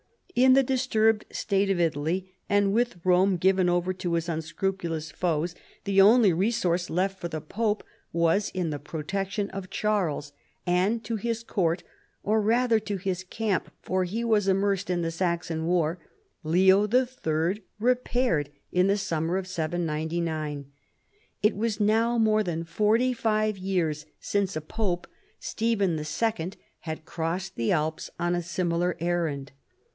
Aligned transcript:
In 0.33 0.53
the 0.53 0.63
disturbed 0.63 1.25
state 1.31 1.69
of 1.69 1.79
Italy, 1.79 2.33
and 2.49 2.73
with 2.73 2.99
Rome 3.03 3.37
given 3.37 3.69
over 3.69 3.93
to 3.93 4.13
his 4.13 4.27
unscrupulous 4.29 5.11
foes, 5.11 5.53
the 5.83 6.01
only 6.01 6.33
re 6.33 6.51
246 6.51 6.87
CHARLEMAGNE. 6.87 6.87
source 6.87 6.89
left 6.89 7.19
for 7.21 7.27
the 7.27 7.45
pope 7.45 7.83
was 8.11 8.49
in 8.51 8.71
the 8.71 8.79
protection 8.79 9.51
of 9.51 9.69
Charles; 9.69 10.31
and 10.65 11.03
to 11.03 11.17
his 11.17 11.43
court, 11.43 11.83
or 12.23 12.41
rather 12.41 12.79
to 12.79 12.97
his 12.97 13.23
camp, 13.25 13.71
for 13.81 14.05
he 14.05 14.23
was 14.23 14.47
immersed 14.47 14.89
in 14.89 15.03
the 15.03 15.11
Saxon 15.11 15.67
war, 15.67 15.99
Leo 16.43 16.87
III. 16.87 17.61
repaired 17.79 18.49
in 18.71 18.87
the 18.87 18.97
summer 18.97 19.37
of 19.37 19.45
799, 19.45 20.65
It 21.43 21.55
was 21.55 21.79
now 21.81 22.17
more 22.17 22.41
than 22.41 22.63
forty 22.63 23.13
five 23.13 23.55
years 23.57 24.07
since 24.19 24.55
a 24.55 24.61
pope 24.61 25.05
(Stephen 25.39 25.99
II.) 25.99 26.51
had 26.79 27.05
crossed 27.05 27.55
the 27.55 27.71
Alps 27.71 28.09
on 28.17 28.33
a 28.33 28.41
similar 28.41 28.95
errand. 28.99 29.51